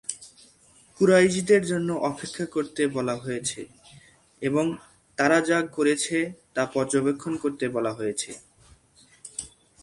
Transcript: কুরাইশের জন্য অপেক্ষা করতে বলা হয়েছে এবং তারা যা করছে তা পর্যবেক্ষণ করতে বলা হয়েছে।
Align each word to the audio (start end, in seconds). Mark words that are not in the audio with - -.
কুরাইশের 0.99 1.63
জন্য 1.65 1.89
অপেক্ষা 2.09 2.45
করতে 2.45 2.81
বলা 2.87 3.15
হয়েছে 3.15 3.61
এবং 4.41 4.65
তারা 5.17 5.37
যা 5.41 5.59
করছে 5.75 6.17
তা 6.53 6.63
পর্যবেক্ষণ 6.65 7.33
করতে 7.37 7.65
বলা 7.69 7.91
হয়েছে। 7.93 8.31